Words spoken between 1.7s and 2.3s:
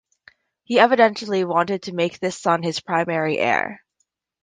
to make